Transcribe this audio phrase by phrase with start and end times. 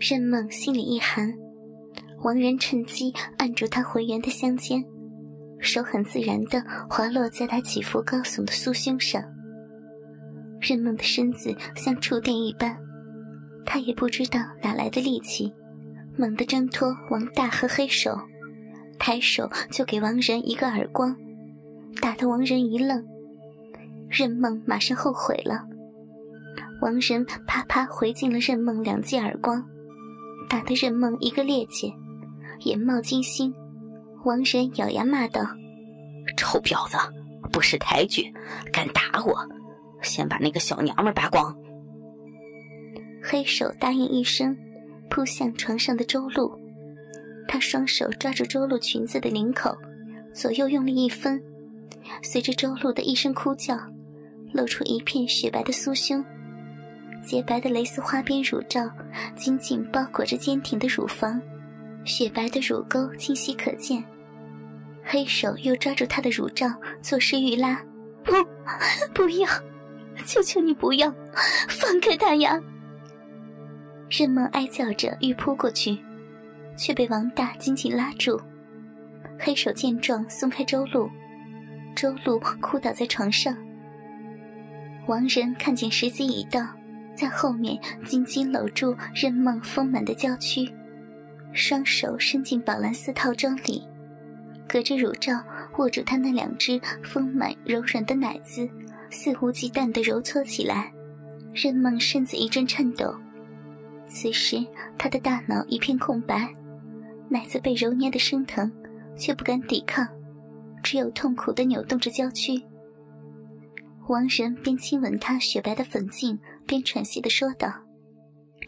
[0.00, 1.34] 任梦心里一寒，
[2.22, 4.84] 王仁趁机按住她浑圆的香肩，
[5.58, 9.20] 手很自然地滑落在她起伏高耸的酥胸上。
[10.60, 12.76] 任梦的身子像触电一般，
[13.66, 15.52] 她也不知道哪来的力气，
[16.16, 18.16] 猛地挣脱王大和黑手，
[19.00, 21.16] 抬手就给王仁一个耳光，
[22.00, 23.04] 打得王仁一愣。
[24.08, 25.66] 任梦马上后悔了，
[26.82, 29.68] 王仁啪啪回敬了任梦两记耳光。
[30.48, 31.92] 打得任梦一个趔趄，
[32.64, 33.54] 眼冒金星。
[34.24, 35.42] 王仁咬牙骂道
[36.36, 36.96] ：“臭婊子，
[37.52, 38.32] 不识抬举，
[38.72, 39.36] 敢打我！
[40.02, 41.54] 先把那个小娘们扒光！”
[43.22, 44.56] 黑手答应一声，
[45.10, 46.50] 扑向床上的周露。
[47.46, 49.76] 他双手抓住周露裙子的领口，
[50.34, 51.42] 左右用力一分，
[52.22, 53.78] 随着周露的一声哭叫，
[54.52, 56.24] 露出一片雪白的酥胸。
[57.22, 58.90] 洁白的蕾丝花边乳罩
[59.36, 61.40] 紧紧包裹着坚挺的乳房，
[62.04, 64.02] 雪白的乳沟清晰可见。
[65.04, 66.68] 黑手又抓住她的乳罩，
[67.02, 67.82] 作势欲拉。
[68.24, 68.32] 不，
[69.14, 69.48] 不要！
[70.26, 71.12] 求求你不要，
[71.68, 72.60] 放开他呀！
[74.10, 75.98] 任梦哀叫着欲扑过去，
[76.76, 78.38] 却被王大紧紧拉住。
[79.38, 81.08] 黑手见状，松开周露，
[81.94, 83.56] 周露哭倒在床上。
[85.06, 86.66] 王仁看见时机已到。
[87.18, 90.72] 在后面紧紧搂住任梦丰满的娇躯，
[91.52, 93.84] 双手伸进宝蓝色套装里，
[94.68, 95.42] 隔着乳罩
[95.78, 98.70] 握住她那两只丰满柔软的奶子，
[99.10, 100.92] 肆无忌惮地揉搓起来。
[101.52, 103.12] 任梦身子一阵颤抖，
[104.06, 104.64] 此时
[104.96, 106.54] 她的大脑一片空白，
[107.28, 108.70] 奶子被揉捏的生疼，
[109.16, 110.06] 却不敢抵抗，
[110.84, 112.62] 只有痛苦地扭动着娇躯。
[114.06, 116.38] 王仁边亲吻她雪白的粉颈。
[116.68, 117.72] 边喘息的说道：“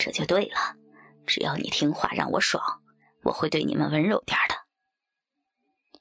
[0.01, 0.77] 这就对了，
[1.27, 2.83] 只要你听话，让我爽，
[3.25, 4.55] 我会对你们温柔点的。”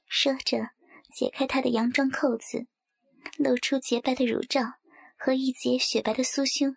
[0.08, 0.70] 说着，
[1.14, 2.66] 解开他的洋装扣子，
[3.36, 4.62] 露出洁白的乳罩
[5.16, 6.74] 和一截雪白的酥胸，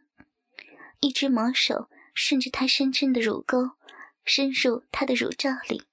[1.00, 3.72] 一只魔手顺着他深深的乳沟，
[4.26, 5.84] 深入他的乳罩里，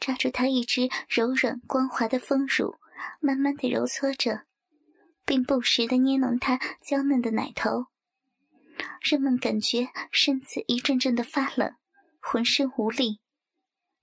[0.00, 2.74] 抓住他一只柔软光滑的丰乳，
[3.20, 4.42] 慢慢的揉搓着，
[5.24, 7.86] 并不时的捏弄他娇嫩的奶头。
[9.00, 11.74] 人们感觉身子一阵阵的发冷，
[12.20, 13.20] 浑身无力。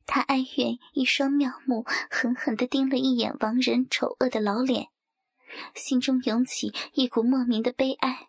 [0.05, 4.87] 他哀怨一双妙目，狠狠地盯了一眼王仁丑恶的老脸，
[5.73, 8.27] 心中涌起一股莫名的悲哀。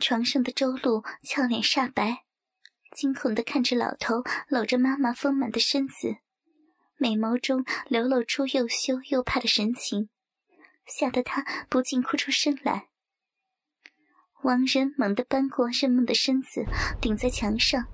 [0.00, 2.24] 床上的周露俏脸煞白，
[2.94, 6.18] 惊恐地看着老头搂着妈妈丰满的身子，
[6.96, 10.10] 美眸中流露出又羞又怕的神情，
[10.84, 12.87] 吓得他不禁哭出声来。
[14.42, 16.64] 王仁猛地扳过任梦的身子，
[17.00, 17.86] 顶在墙上，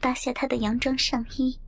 [0.00, 1.58] 扒下她的洋装上衣，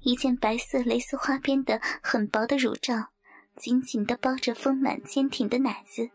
[0.00, 3.10] 一件白色蕾丝花边的很薄的乳罩，
[3.54, 6.10] 紧紧地包着丰满坚挺的奶子。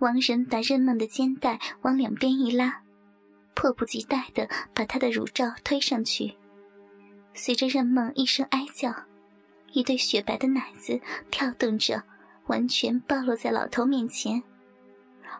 [0.00, 2.82] 王仁把任梦的肩带往两边一拉，
[3.54, 6.36] 迫不及待地把她的乳罩推上去。
[7.32, 8.92] 随着任梦一声哀叫，
[9.72, 11.00] 一对雪白的奶子
[11.30, 12.02] 跳动着，
[12.46, 14.42] 完全暴露在老头面前。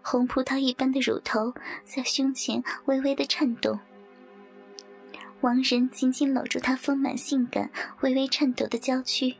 [0.06, 1.54] 红葡萄一般的乳头
[1.86, 3.80] 在胸前微微的颤动，
[5.40, 7.70] 王仁紧紧搂住她丰满性感、
[8.02, 9.34] 微微颤抖的娇躯，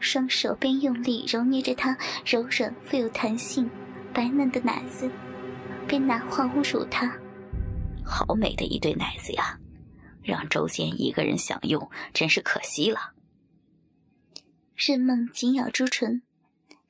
[0.00, 1.96] 双手边用力揉捏着她
[2.26, 3.70] 柔软富有弹性、
[4.12, 5.08] 白嫩的奶子，
[5.86, 7.16] 边拿话侮辱她
[8.04, 9.60] ：“好美的一对奶子呀，
[10.24, 13.12] 让周坚一个人享用真是可惜了。”
[14.74, 16.22] 任梦紧咬朱唇，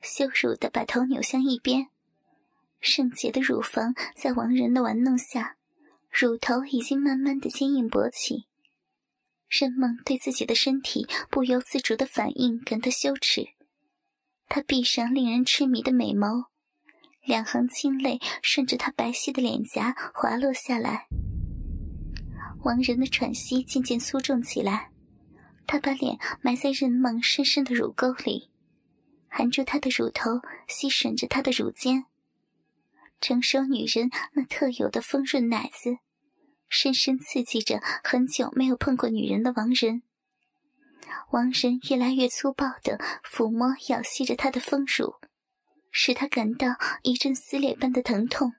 [0.01, 1.88] 羞辱的把头扭向一边。
[2.79, 5.57] 圣洁的乳房在王仁的玩弄下，
[6.09, 8.45] 乳头已经慢慢的坚硬勃起。
[9.47, 13.47] 任梦对自己的身体不由自主的反应感到羞耻，
[14.47, 16.45] 她闭上令人痴迷的美眸，
[17.25, 21.07] 两行清泪顺着她白皙的脸颊滑落下来。
[22.63, 24.91] 王仁的喘息渐渐粗重起来，
[25.65, 28.49] 他把脸埋在任梦深深的乳沟里，
[29.27, 32.05] 含住她的乳头，吸吮着她的乳尖。
[33.21, 35.97] 成熟女人那特有的丰润奶子，
[36.69, 40.03] 深深刺激着很久没有碰过女人的王仁。
[41.31, 45.15] 王仁越来越粗暴地抚摸、咬吸着她的丰乳，
[45.91, 48.53] 使他感到一阵撕裂般的疼痛，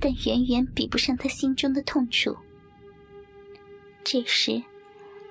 [0.00, 2.36] 但远远比不上他心中的痛楚。
[4.04, 4.62] 这时，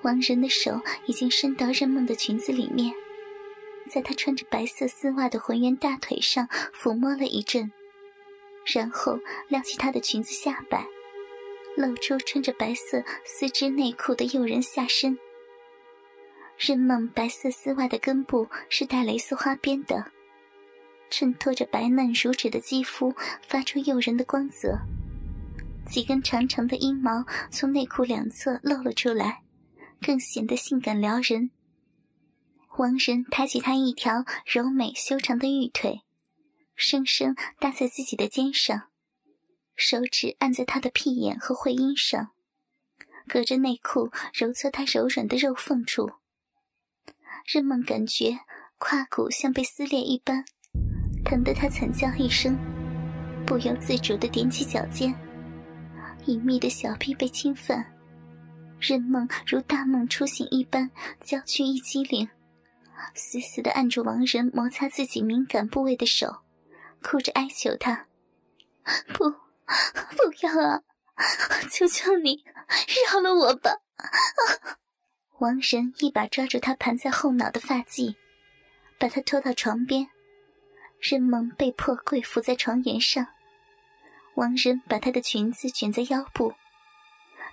[0.02, 2.94] 王仁的手已经伸到任梦的裙子里面，
[3.90, 7.72] 在她穿着白色丝袜的浑圆大腿上抚摸了一阵。
[8.66, 10.86] 然后撩起她的裙子下摆，
[11.78, 15.18] 露出穿着白色丝织内裤的诱人下身。
[16.58, 20.12] 任梦白色丝袜的根部是带蕾丝花边的，
[21.10, 23.14] 衬托着白嫩如纸的肌肤，
[23.46, 24.80] 发出诱人的光泽。
[25.86, 29.44] 几根长长的阴毛从内裤两侧露了出来，
[30.02, 31.52] 更显得性感撩人。
[32.78, 36.02] 王仁抬起他一条柔美修长的玉腿，
[36.76, 38.90] 生生搭在自己的肩上。
[39.76, 42.32] 手指按在他的屁眼和会阴上，
[43.28, 46.12] 隔着内裤揉搓他柔软的肉缝处。
[47.46, 48.40] 任梦感觉
[48.78, 50.46] 胯骨像被撕裂一般，
[51.26, 52.58] 疼得他惨叫一声，
[53.46, 55.14] 不由自主地踮起脚尖。
[56.26, 57.94] 隐秘的小臂被侵犯，
[58.80, 60.90] 任梦如大梦初醒一般，
[61.20, 62.30] 娇躯一激灵，
[63.14, 66.38] 死死地按住王仁摩擦自己敏感部位的手，
[67.06, 68.08] 哭着哀求他
[69.14, 70.82] ：“不。”不要啊！
[71.72, 72.44] 求求你，
[73.12, 73.72] 饶了我吧！
[75.40, 78.16] 王仁一把抓住他盘在后脑的发髻，
[79.00, 80.08] 把他拖到床边。
[81.00, 83.26] 任梦被迫跪伏在床沿上。
[84.36, 86.54] 王仁把她的裙子卷在腰部，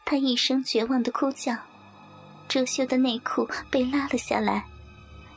[0.05, 1.57] 她一声绝望的哭叫，
[2.47, 4.67] 遮羞的内裤被拉了下来，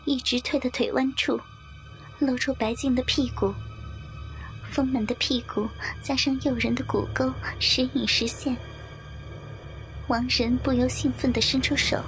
[0.06, 1.40] 一直退到腿弯处，
[2.20, 3.54] 露出白净的屁股。
[4.76, 5.70] 丰满的屁股
[6.02, 8.58] 加上诱人的骨沟，时隐时现。
[10.10, 12.04] 王仁不由兴奋地伸出手，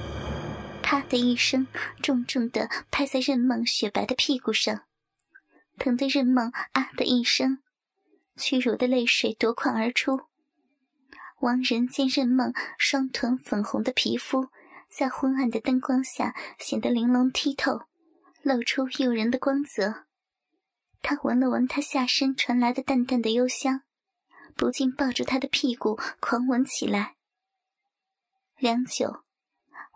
[0.83, 1.65] 啪的一声，
[2.03, 4.81] 重重地拍在任梦雪白的屁股上，
[5.79, 7.59] 疼得任梦啊的一声，
[8.35, 10.23] 屈辱的泪水夺眶而出。
[11.39, 14.49] 王仁见任梦双臀粉红的皮肤
[14.89, 17.83] 在昏暗的灯光下显得玲珑剔透，
[18.41, 20.06] 露出诱人的光泽。
[21.01, 23.83] 他闻了闻他下身传来的淡淡的幽香，
[24.55, 27.15] 不禁抱住他的屁股狂吻起来。
[28.57, 29.23] 良久，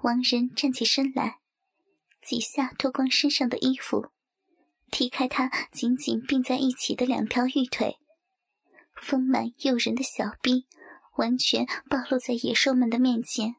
[0.04, 1.40] 王仁站起身来，
[2.22, 4.10] 几下脱光身上的衣服，
[4.90, 7.98] 踢开他紧紧并在一起的两条玉腿，
[8.96, 10.68] 丰满诱人的小臂
[11.18, 13.56] 完全暴露在野兽们的面前。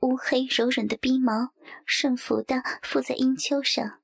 [0.00, 1.52] 乌黑柔软的鼻毛
[1.84, 3.99] 顺服地附在阴丘上。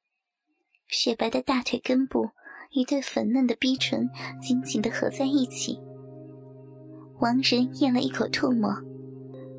[0.88, 2.30] 雪白的大腿根部，
[2.70, 4.08] 一对粉嫩的逼唇
[4.40, 5.80] 紧紧地合在一起。
[7.18, 8.72] 王仁咽了一口唾沫，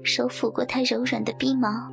[0.04, 1.92] 手抚过她柔软的逼毛，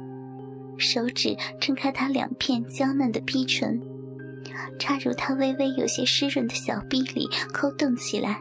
[0.79, 3.81] 手指撑开她两片娇嫩的逼唇，
[4.79, 8.41] 插入她微微有些湿润的小逼里抠动起来。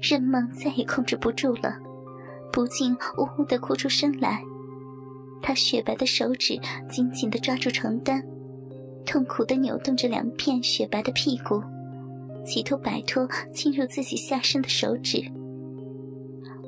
[0.00, 1.76] 任梦再也控制不住了，
[2.52, 4.44] 不禁呜呜地哭出声来。
[5.42, 6.56] 她雪白的手指
[6.88, 8.22] 紧紧地抓住床单。
[9.06, 11.62] 痛苦地扭动着两片雪白的屁股，
[12.44, 15.24] 企图摆脱侵入自己下身的手指。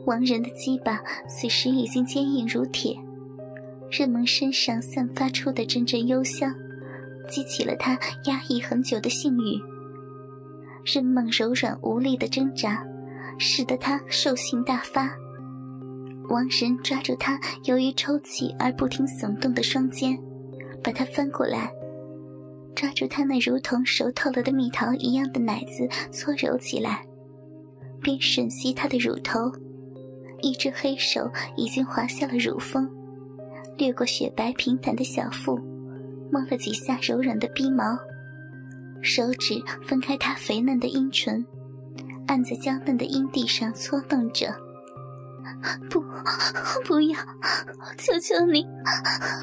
[0.06, 2.96] 王仁的鸡巴此时已经坚硬如铁，
[3.90, 6.54] 任萌身上散发出的阵阵幽香，
[7.28, 9.60] 激起了他压抑很久的性欲。
[10.84, 12.82] 任梦柔软无力的挣扎，
[13.38, 15.10] 使得他兽性大发。
[16.30, 20.18] 王仁抓住他由于抽泣而不停耸动的双肩，
[20.82, 21.70] 把他翻过来。
[22.74, 27.04] 抓住他那如同熟透了的蜜桃一样的奶子，搓揉起来，
[28.00, 29.50] 并吮吸他的乳头。
[30.40, 32.88] 一只黑手已经滑下了乳峰，
[33.76, 35.58] 掠过雪白平坦的小腹，
[36.30, 37.98] 摸了几下柔软的逼毛，
[39.02, 41.44] 手指分开他肥嫩的阴唇，
[42.28, 44.54] 按在娇嫩的阴蒂上搓动着。
[45.90, 46.00] 不，
[46.86, 47.18] 不要！
[47.96, 48.64] 求求你，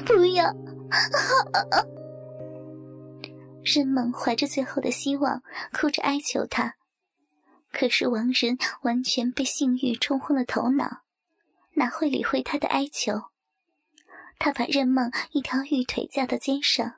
[0.06, 0.50] 不要！
[3.66, 5.42] 任梦怀着最后的希望，
[5.72, 6.76] 哭着哀求他。
[7.72, 11.02] 可是王仁完全被性欲冲昏了头脑，
[11.74, 13.24] 哪会理会他的哀求？
[14.38, 16.94] 他把任梦一条玉腿架到肩上，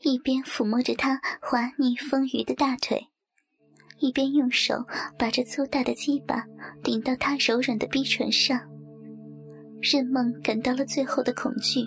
[0.00, 3.08] 一边抚摸着她滑腻丰腴的大腿，
[3.98, 4.84] 一边用手
[5.16, 6.44] 把这粗大的鸡巴
[6.82, 8.60] 顶到她柔软的逼唇上。
[9.80, 11.86] 任梦感到了最后的恐惧。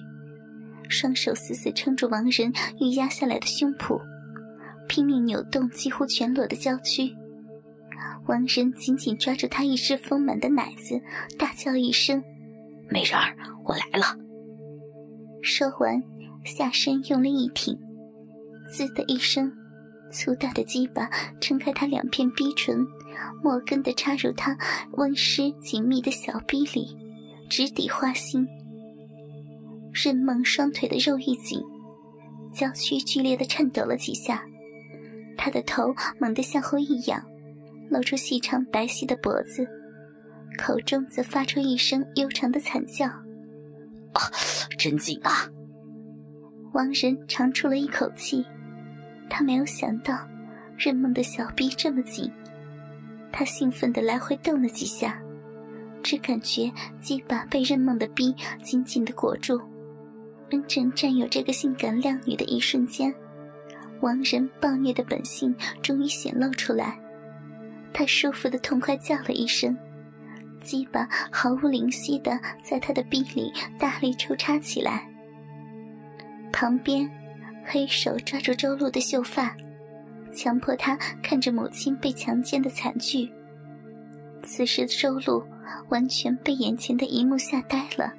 [0.89, 4.01] 双手死死撑住王仁欲压下来的胸脯，
[4.88, 7.15] 拼命扭动几乎全裸的娇躯。
[8.27, 11.00] 王仁紧紧抓住她一只丰满的奶子，
[11.38, 12.22] 大叫一声
[12.89, 14.17] ：“美人儿，我来了！”
[15.41, 16.01] 说完，
[16.43, 17.77] 下身用力一挺，
[18.67, 19.51] 滋的一声，
[20.12, 22.86] 粗大的鸡巴撑开他两片逼唇，
[23.43, 24.58] 莫根的插入他
[24.93, 26.98] 温湿紧密的小逼里，
[27.50, 28.48] 直抵花心。
[30.01, 31.62] 任梦双腿的肉一紧，
[32.53, 34.46] 娇躯剧烈的颤抖了几下，
[35.36, 37.22] 她的头猛地向后一仰，
[37.89, 39.68] 露出细长白皙的脖子，
[40.58, 43.08] 口中则发出一声悠长的惨叫。
[43.08, 44.22] 啊，
[44.77, 45.50] 真紧啊！
[46.72, 48.46] 王仁长出了一口气，
[49.29, 50.18] 他没有想到
[50.77, 52.32] 任梦的小臂这么紧，
[53.34, 55.22] 他兴奋地来回动了几下，
[56.01, 59.60] 只感觉鸡巴被任梦的臂紧紧地裹住。
[60.50, 63.13] 真正占有这个性感靓女的一瞬间，
[64.01, 67.00] 王仁暴虐的本性终于显露出来，
[67.94, 69.77] 他舒服的痛快叫了一声。
[70.62, 75.08] 鸡巴毫无灵犀的在他的臂里大力抽插起来。
[76.51, 77.10] 旁边，
[77.63, 79.56] 黑手抓住周露的秀发，
[80.34, 83.32] 强迫他看着母亲被强奸的惨剧。
[84.44, 85.46] 此时的周露
[85.89, 88.12] 完全被眼前的一幕吓呆了。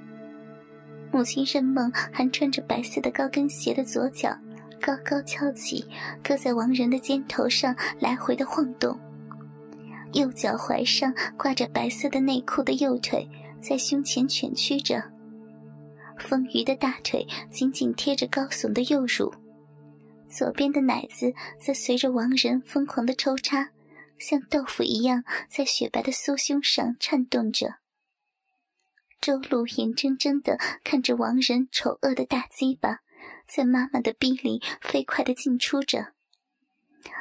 [1.12, 4.36] 母亲任梦还穿着白色的高跟鞋的左脚
[4.80, 5.86] 高高翘起，
[6.22, 8.98] 搁在王仁的肩头上来回的晃动。
[10.12, 13.28] 右脚踝上挂着白色的内裤的右腿，
[13.60, 15.02] 在胸前蜷曲着。
[16.18, 19.32] 丰腴的大腿紧紧贴着高耸的右乳，
[20.28, 23.70] 左边的奶子则随着王仁疯狂的抽插，
[24.18, 27.79] 像豆腐一样在雪白的酥胸上颤动着。
[29.20, 33.00] 周露眼睁睁地看着王仁丑恶的大鸡巴，
[33.46, 36.14] 在妈妈的逼里飞快地进出着。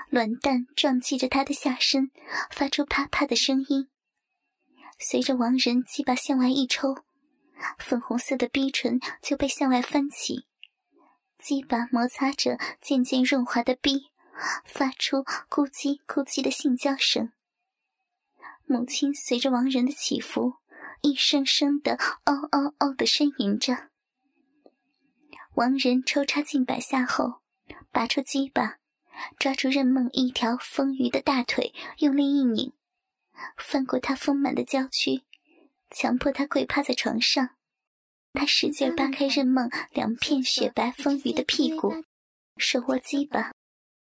[0.10, 2.10] 卵蛋撞击着他的下身，
[2.51, 3.89] 发出啪啪的声音。
[4.98, 6.96] 随着王仁鸡巴向外一抽，
[7.77, 10.46] 粉红色的逼唇就被向外翻起，
[11.38, 14.08] 鸡巴摩擦着渐渐润滑的逼，
[14.65, 17.32] 发出咕叽咕叽的性交声。
[18.65, 20.56] 母亲随着王仁的起伏，
[21.01, 23.89] 一声声的嗷嗷嗷的呻吟着。
[25.56, 27.41] 王仁抽插近百下后，
[27.91, 28.77] 拔出鸡巴。
[29.38, 32.72] 抓住任梦一条丰腴的大腿，用力一拧，
[33.58, 35.24] 翻过她丰满的娇躯，
[35.89, 37.50] 强迫她跪趴在床上。
[38.32, 41.94] 他使劲扒开任梦两片雪白丰腴的屁股，
[42.56, 43.51] 手握鸡巴，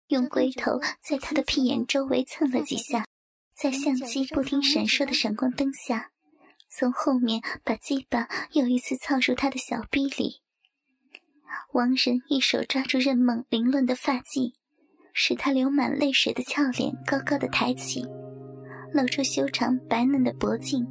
[0.08, 3.06] 用龟头在她的屁眼周围蹭了几下，
[3.54, 6.10] 在相机不停闪烁的闪光灯下，
[6.78, 10.42] 从后面把鸡巴又一次操入他的小臂里。
[11.72, 14.52] 王仁一手抓住任梦凌乱的发髻。
[15.18, 18.04] 使他流满泪水的俏脸高高的抬起，
[18.92, 20.86] 露出修长白嫩的脖颈，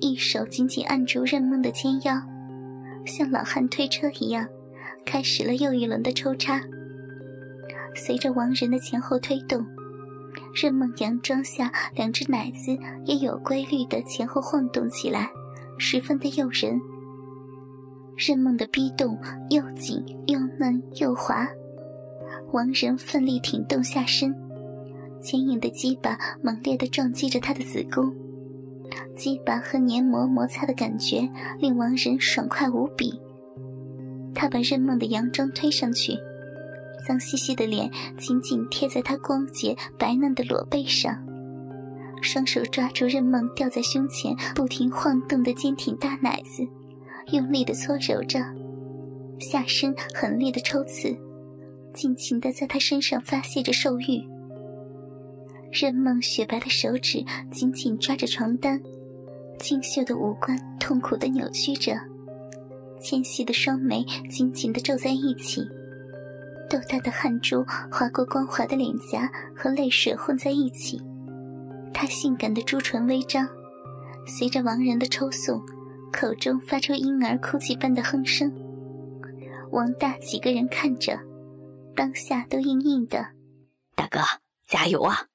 [0.00, 2.14] 一手紧紧按住任梦的肩腰，
[3.04, 4.48] 像老汉推车一样，
[5.04, 6.62] 开始了又一轮的抽插。
[7.94, 9.66] 随着王仁的前后推动，
[10.54, 15.30] 任梦佯装下两只奶子也有规律的前后晃动起来，
[15.78, 16.80] 十分的诱人。
[18.16, 19.18] 任梦的逼动
[19.48, 21.48] 又紧又嫩又滑。
[22.52, 24.34] 王仁奋力挺动下身，
[25.20, 28.14] 坚硬的鸡巴猛烈地撞击着他的子宫，
[29.16, 33.18] 鸡巴和黏膜摩擦的感觉令王仁爽快无比。
[34.34, 36.16] 他把任梦的洋装推上去，
[37.06, 41.16] 脏兮兮的脸紧紧贴在他光洁白嫩的裸背上，
[42.22, 46.66] 双手抓住任梦吊在胸前不停晃动的坚挺大奶子，
[47.32, 48.40] 用力的搓揉着，
[49.38, 51.16] 下身狠烈的抽刺。
[51.92, 54.22] 尽情的在他身上发泄着兽欲，
[55.72, 58.80] 任梦雪白的手指紧紧抓着床单，
[59.58, 61.98] 清秀的五官痛苦的扭曲着，
[63.00, 65.68] 纤细的双眉紧紧的皱在一起，
[66.70, 71.02] 豆大的汗珠划过光滑的脸颊和泪水混在一起，
[71.92, 73.46] 她性感的朱唇微张，
[74.24, 75.60] 随着王仁的抽送，
[76.12, 78.50] 口中发出婴儿哭泣般的哼声。
[79.72, 81.18] 王大几个人看着。
[81.96, 83.32] 当下都硬硬的，
[83.94, 84.20] 大哥
[84.66, 85.26] 加油啊！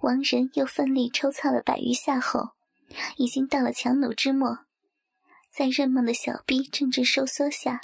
[0.00, 2.48] 王仁又奋力抽擦了百余下后，
[3.16, 4.58] 已经到了强弩之末，
[5.52, 7.82] 在任梦的小臂阵阵收缩下，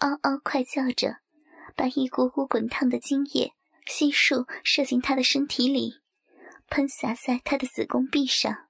[0.00, 1.18] 嗷嗷快叫着，
[1.76, 3.52] 把一股股滚烫的精液
[3.86, 6.00] 悉数射进他的身体里，
[6.68, 8.68] 喷洒在他的子宫壁上。